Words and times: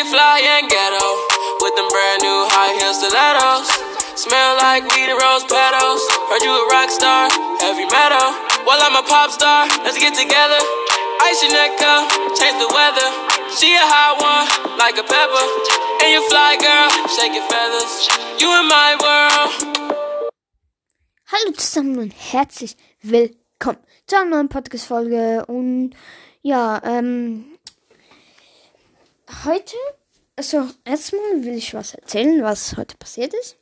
you 0.00 0.08
fly 0.08 0.40
and 0.40 0.64
ghetto 0.72 1.06
with 1.60 1.76
them 1.76 1.84
brand 1.92 2.24
new 2.24 2.40
high 2.48 2.72
heel 2.80 2.96
stilettos. 2.96 3.68
Smell 4.16 4.56
like 4.56 4.88
weed 4.96 5.12
and 5.12 5.20
rose 5.20 5.44
petals. 5.44 6.00
Heard 6.32 6.40
you 6.40 6.56
a 6.56 6.64
rock 6.72 6.88
star, 6.88 7.28
heavy 7.60 7.84
metal. 7.84 8.32
Well, 8.64 8.80
I'm 8.80 8.96
a 8.96 9.04
pop 9.04 9.28
star. 9.28 9.68
Let's 9.84 10.00
get 10.00 10.16
together. 10.16 10.56
Ice 11.28 11.44
your 11.44 11.52
neck 11.52 11.76
up, 11.84 12.08
change 12.32 12.56
the 12.56 12.72
weather. 12.72 13.08
She 13.52 13.68
a 13.76 13.84
hot 13.84 14.16
one, 14.24 14.48
like 14.80 14.96
a 14.96 15.04
pepper. 15.04 15.44
And 16.00 16.08
you 16.16 16.24
fly, 16.32 16.56
girl, 16.56 16.88
shake 17.12 17.36
your 17.36 17.44
feathers. 17.44 18.08
You 18.40 18.48
in 18.56 18.72
my 18.72 18.96
world. 19.04 19.52
Hallo 21.28 21.52
zusammen 21.52 21.98
und 21.98 22.14
herzlich 22.16 22.74
willkommen 23.02 23.84
zu 24.06 24.16
einer 24.16 24.32
neuen 24.32 24.48
Podcast-Folge. 24.48 25.44
Und 25.44 25.92
ja, 26.40 26.80
ähm, 26.84 27.58
heute, 29.44 29.76
also 30.40 30.66
erstmal 30.86 31.44
will 31.44 31.52
ich 31.52 31.74
was 31.74 31.92
erzählen, 31.92 32.42
was 32.42 32.78
heute 32.78 32.96
passiert 32.96 33.34
ist. 33.34 33.58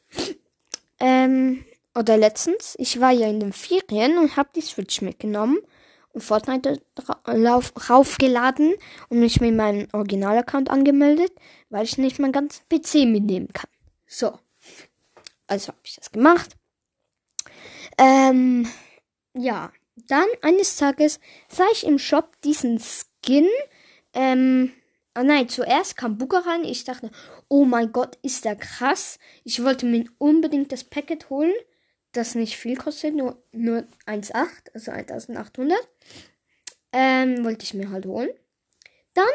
Ähm, 1.01 1.65
oder 1.93 2.17
letztens, 2.17 2.77
ich 2.79 3.01
war 3.01 3.11
ja 3.11 3.27
in 3.27 3.41
den 3.41 3.53
Ferien 3.53 4.17
und 4.17 4.37
habe 4.37 4.51
die 4.55 4.61
Switch 4.61 5.03
mitgenommen 5.03 5.59
und 6.13 6.21
Fortnite 6.21 6.81
raufgeladen 7.27 8.75
und 9.09 9.19
mich 9.19 9.41
mit 9.41 9.57
meinem 9.57 9.89
Original-Account 9.93 10.71
angemeldet, 10.71 11.33
weil 11.69 11.83
ich 11.83 11.99
nicht 11.99 12.21
meinen 12.21 12.31
ganzen 12.31 12.63
PC 12.69 13.09
mitnehmen 13.09 13.49
kann. 13.53 13.71
So. 14.07 14.39
Also 15.49 15.69
habe 15.69 15.81
ich 15.83 15.97
das 15.97 16.13
gemacht. 16.13 16.55
Ähm, 17.99 18.69
ja, 19.35 19.73
dann 20.07 20.29
eines 20.43 20.77
Tages 20.77 21.19
sah 21.49 21.67
ich 21.73 21.85
im 21.85 21.99
Shop 21.99 22.41
diesen 22.43 22.79
Skin. 22.79 23.49
Ähm, 24.13 24.73
ah 25.19 25.25
nein, 25.25 25.49
zuerst 25.49 25.97
kam 25.97 26.17
Booker 26.17 26.47
rein. 26.47 26.63
Ich 26.63 26.85
dachte, 26.85 27.11
oh 27.49 27.65
mein 27.65 27.91
Gott, 27.91 28.17
ist 28.23 28.45
der 28.45 28.55
krass. 28.55 29.19
Ich 29.43 29.65
wollte 29.65 29.85
mir 29.85 30.05
unbedingt 30.19 30.71
das 30.71 30.85
Packet 30.85 31.29
holen, 31.29 31.53
das 32.13 32.37
nicht 32.37 32.57
viel 32.57 32.77
kostet, 32.77 33.17
nur, 33.17 33.43
nur 33.51 33.85
1,8, 34.07 34.47
also 34.75 34.93
1800. 34.93 35.77
Ähm, 36.93 37.45
wollte 37.45 37.65
ich 37.65 37.75
mir 37.75 37.91
halt 37.91 38.07
holen. 38.07 38.31
Dann 39.15 39.27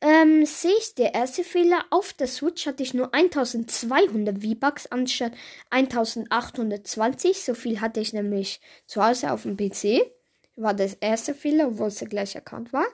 ähm, 0.00 0.44
sehe 0.44 0.76
ich 0.76 0.96
der 0.96 1.14
erste 1.14 1.44
Fehler. 1.44 1.84
Auf 1.90 2.12
der 2.12 2.26
Switch 2.26 2.66
hatte 2.66 2.82
ich 2.82 2.92
nur 2.92 3.14
1200 3.14 4.42
V-Bucks 4.42 4.86
anstatt 4.88 5.32
1820. 5.70 7.40
So 7.40 7.54
viel 7.54 7.80
hatte 7.80 8.00
ich 8.00 8.12
nämlich 8.12 8.60
zu 8.86 9.04
Hause 9.04 9.30
auf 9.30 9.44
dem 9.44 9.56
PC. 9.56 10.10
War 10.56 10.74
das 10.74 10.94
erste 10.94 11.34
Fehler, 11.34 11.68
obwohl 11.68 11.86
es 11.86 12.00
der 12.00 12.08
gleiche 12.08 12.38
Account 12.38 12.72
war. 12.72 12.86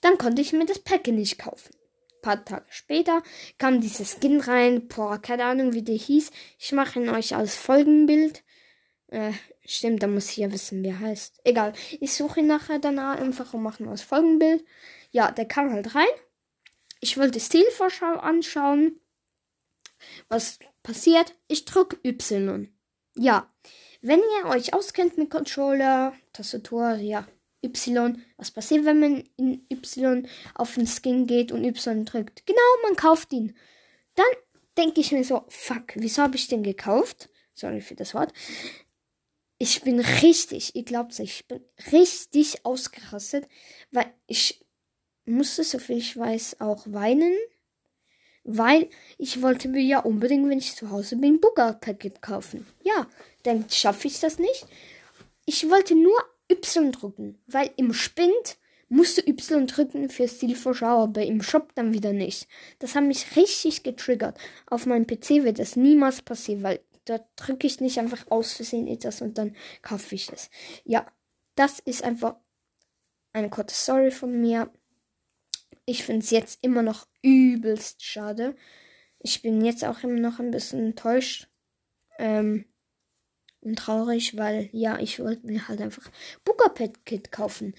Dann 0.00 0.18
konnte 0.18 0.42
ich 0.42 0.52
mir 0.52 0.66
das 0.66 0.78
Pack 0.78 1.06
nicht 1.08 1.38
kaufen. 1.38 1.74
Ein 1.74 2.22
paar 2.22 2.44
Tage 2.44 2.66
später 2.70 3.22
kam 3.58 3.80
dieses 3.80 4.16
Skin 4.20 4.40
rein. 4.40 4.88
Boah, 4.88 5.18
keine 5.18 5.44
Ahnung, 5.44 5.72
wie 5.72 5.82
der 5.82 5.96
hieß. 5.96 6.30
Ich 6.58 6.72
mache 6.72 7.00
ihn 7.00 7.08
euch 7.08 7.34
als 7.34 7.54
Folgenbild. 7.54 8.42
Äh, 9.08 9.32
stimmt, 9.64 10.02
da 10.02 10.08
muss 10.08 10.30
ich 10.30 10.38
ja 10.38 10.52
wissen, 10.52 10.82
wie 10.82 10.88
er 10.88 11.00
heißt. 11.00 11.40
Egal. 11.44 11.72
Ich 12.00 12.14
suche 12.14 12.40
ihn 12.40 12.46
nachher 12.46 12.78
danach 12.78 13.18
einfach 13.18 13.54
und 13.54 13.62
mache 13.62 13.82
ihn 13.82 13.88
als 13.88 14.02
Folgenbild. 14.02 14.64
Ja, 15.10 15.30
der 15.30 15.46
kam 15.46 15.72
halt 15.72 15.94
rein. 15.94 16.06
Ich 17.00 17.16
wollte 17.16 17.38
Stilvorschau 17.38 18.16
anschauen. 18.16 19.00
Was 20.28 20.58
passiert? 20.82 21.34
Ich 21.48 21.64
drücke 21.64 21.98
Y. 22.04 22.68
Ja. 23.14 23.52
Wenn 24.02 24.20
ihr 24.20 24.50
euch 24.50 24.74
auskennt 24.74 25.16
mit 25.18 25.30
Controller, 25.30 26.12
Tastatur, 26.32 26.96
ja, 26.96 27.26
Y. 27.64 28.22
Was 28.36 28.50
passiert, 28.50 28.84
wenn 28.84 29.00
man 29.00 29.24
in 29.36 29.66
Y 29.70 30.28
auf 30.54 30.74
den 30.74 30.86
Skin 30.86 31.26
geht 31.26 31.52
und 31.52 31.64
Y 31.64 32.04
drückt? 32.04 32.46
Genau, 32.46 32.60
man 32.82 32.96
kauft 32.96 33.32
ihn. 33.32 33.56
Dann 34.14 34.26
denke 34.76 35.00
ich 35.00 35.12
mir 35.12 35.24
so, 35.24 35.44
fuck, 35.48 35.94
wieso 35.94 36.22
habe 36.22 36.36
ich 36.36 36.48
den 36.48 36.62
gekauft? 36.62 37.28
Sorry 37.54 37.80
für 37.80 37.94
das 37.94 38.14
Wort. 38.14 38.32
Ich 39.58 39.82
bin 39.82 40.00
richtig, 40.00 40.76
ihr 40.76 40.84
glaubt's 40.84 41.18
nicht, 41.18 41.40
ich 41.40 41.48
bin 41.48 41.64
richtig 41.90 42.66
ausgerastet, 42.66 43.48
weil 43.90 44.12
ich 44.26 44.66
musste, 45.24 45.64
soviel 45.64 45.96
ich 45.96 46.16
weiß, 46.16 46.60
auch 46.60 46.84
weinen. 46.86 47.34
Weil 48.44 48.90
ich 49.18 49.42
wollte 49.42 49.68
mir 49.68 49.82
ja 49.82 49.98
unbedingt, 49.98 50.48
wenn 50.48 50.58
ich 50.58 50.76
zu 50.76 50.90
Hause 50.90 51.16
bin, 51.16 51.40
Booker-Paket 51.40 52.22
kaufen. 52.22 52.64
Ja, 52.84 53.08
dann 53.42 53.68
schaffe 53.70 54.06
ich 54.06 54.20
das 54.20 54.38
nicht. 54.38 54.66
Ich 55.46 55.68
wollte 55.68 55.96
nur 55.96 56.16
Y 56.50 56.92
drücken, 56.92 57.38
weil 57.46 57.70
im 57.76 57.92
Spind 57.92 58.58
musst 58.88 59.18
du 59.18 59.22
Y 59.26 59.66
drücken 59.66 60.08
für 60.08 60.28
Stilvorschau, 60.28 61.04
aber 61.04 61.24
im 61.24 61.42
Shop 61.42 61.74
dann 61.74 61.92
wieder 61.92 62.12
nicht. 62.12 62.48
Das 62.78 62.94
hat 62.94 63.04
mich 63.04 63.36
richtig 63.36 63.82
getriggert. 63.82 64.38
Auf 64.66 64.86
meinem 64.86 65.06
PC 65.06 65.44
wird 65.44 65.58
das 65.58 65.76
niemals 65.76 66.22
passieren, 66.22 66.62
weil 66.62 66.80
da 67.04 67.20
drücke 67.36 67.66
ich 67.66 67.80
nicht 67.80 67.98
einfach 67.98 68.26
aus 68.30 68.52
Versehen 68.52 68.86
etwas 68.86 69.22
und 69.22 69.38
dann 69.38 69.56
kaufe 69.82 70.14
ich 70.14 70.30
es. 70.32 70.50
Ja, 70.84 71.06
das 71.54 71.80
ist 71.80 72.04
einfach 72.04 72.36
eine 73.32 73.50
kurze 73.50 73.76
Story 73.76 74.10
von 74.10 74.40
mir. 74.40 74.72
Ich 75.84 76.04
finde 76.04 76.24
es 76.24 76.30
jetzt 76.30 76.58
immer 76.62 76.82
noch 76.82 77.06
übelst 77.22 78.02
schade. 78.04 78.56
Ich 79.18 79.42
bin 79.42 79.64
jetzt 79.64 79.84
auch 79.84 80.02
immer 80.02 80.18
noch 80.18 80.40
ein 80.40 80.50
bisschen 80.50 80.86
enttäuscht 80.86 81.48
ähm, 82.18 82.66
und 83.66 83.76
traurig, 83.78 84.36
weil 84.36 84.70
ja, 84.72 84.98
ich 84.98 85.18
wollte 85.18 85.46
mir 85.46 85.68
halt 85.68 85.80
einfach 85.80 86.10
Booker 86.44 86.70
Pet 86.70 87.04
Kit 87.04 87.32
kaufen. 87.32 87.74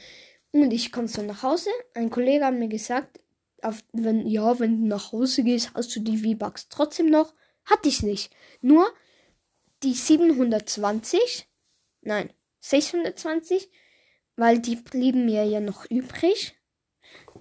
Und 0.52 0.72
ich 0.72 0.92
komme 0.92 1.08
so 1.08 1.22
nach 1.22 1.44
Hause. 1.44 1.70
Ein 1.94 2.10
Kollege 2.10 2.46
hat 2.46 2.54
mir 2.54 2.68
gesagt, 2.68 3.22
auf, 3.62 3.84
wenn, 3.94 4.28
ja, 4.28 4.60
wenn 4.60 4.82
du 4.82 4.88
nach 4.88 5.12
Hause 5.12 5.44
gehst, 5.44 5.72
hast 5.74 5.96
du 5.96 6.02
die 6.02 6.18
V-Bucks 6.18 6.70
trotzdem 6.70 7.10
noch. 7.10 7.34
Hatte 7.66 7.90
ich 7.90 8.04
nicht. 8.04 8.32
Nur 8.62 8.88
die 9.84 9.94
720, 9.94 11.48
nein, 12.02 12.32
620, 12.60 13.70
weil 14.36 14.60
die 14.60 14.76
blieben 14.76 15.26
mir 15.26 15.46
ja 15.46 15.60
noch 15.60 15.90
übrig 15.90 16.56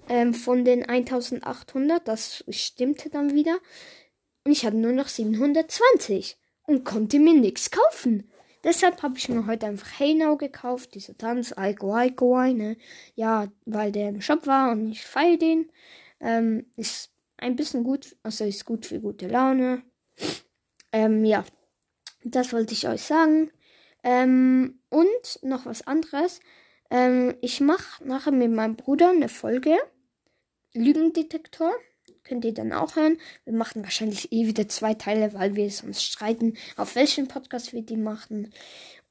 ähm, 0.08 0.34
von 0.34 0.64
den 0.64 0.88
1800. 0.88 2.06
Das 2.06 2.44
stimmte 2.48 3.10
dann 3.10 3.34
wieder. 3.34 3.58
Und 4.44 4.52
ich 4.52 4.64
hatte 4.64 4.76
nur 4.76 4.92
noch 4.92 5.08
720 5.08 6.36
und 6.66 6.84
konnte 6.84 7.18
mir 7.18 7.34
nichts 7.34 7.70
kaufen. 7.70 8.30
Deshalb 8.66 9.00
habe 9.04 9.16
ich 9.16 9.28
mir 9.28 9.46
heute 9.46 9.66
einfach 9.66 10.00
Hey 10.00 10.12
Now 10.14 10.36
gekauft, 10.36 10.96
dieser 10.96 11.16
Tanz, 11.16 11.56
Aiko 11.56 11.94
Aiko, 11.94 12.42
ne? 12.52 12.76
Ja, 13.14 13.46
weil 13.64 13.92
der 13.92 14.08
im 14.08 14.20
Shop 14.20 14.44
war 14.48 14.72
und 14.72 14.90
ich 14.90 15.06
feiere 15.06 15.36
den. 15.36 15.70
Ähm, 16.18 16.66
ist 16.76 17.12
ein 17.36 17.54
bisschen 17.54 17.84
gut, 17.84 18.16
also 18.24 18.42
ist 18.42 18.64
gut 18.64 18.84
für 18.84 18.98
gute 18.98 19.28
Laune. 19.28 19.84
Ähm, 20.90 21.24
ja, 21.24 21.44
das 22.24 22.52
wollte 22.52 22.72
ich 22.72 22.88
euch 22.88 23.02
sagen. 23.02 23.52
Ähm, 24.02 24.80
und 24.88 25.38
noch 25.42 25.64
was 25.66 25.86
anderes. 25.86 26.40
Ähm, 26.90 27.36
ich 27.42 27.60
mache 27.60 28.04
nachher 28.04 28.32
mit 28.32 28.50
meinem 28.50 28.74
Bruder 28.74 29.10
eine 29.10 29.28
Folge. 29.28 29.76
Lügendetektor. 30.74 31.72
Könnt 32.26 32.44
ihr 32.44 32.54
dann 32.54 32.72
auch 32.72 32.96
hören. 32.96 33.18
Wir 33.44 33.52
machen 33.52 33.84
wahrscheinlich 33.84 34.32
eh 34.32 34.46
wieder 34.46 34.68
zwei 34.68 34.94
Teile, 34.94 35.32
weil 35.34 35.54
wir 35.54 35.70
sonst 35.70 36.02
streiten, 36.02 36.56
auf 36.76 36.96
welchen 36.96 37.28
Podcast 37.28 37.72
wir 37.72 37.82
die 37.82 37.96
machen. 37.96 38.52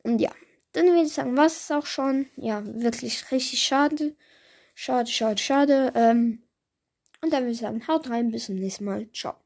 Und 0.03 0.19
ja, 0.19 0.31
dann 0.73 0.87
würde 0.87 1.03
ich 1.03 1.13
sagen, 1.13 1.37
was 1.37 1.57
ist 1.57 1.71
auch 1.71 1.85
schon. 1.85 2.27
Ja, 2.35 2.61
wirklich 2.65 3.31
richtig 3.31 3.61
schade. 3.61 4.15
Schade, 4.73 5.09
schade, 5.09 5.41
schade. 5.41 5.93
Ähm, 5.95 6.43
und 7.21 7.31
dann 7.31 7.43
würde 7.43 7.53
ich 7.53 7.59
sagen, 7.59 7.87
haut 7.87 8.09
rein, 8.09 8.31
bis 8.31 8.47
zum 8.47 8.55
nächsten 8.55 8.83
Mal. 8.83 9.09
Ciao. 9.13 9.35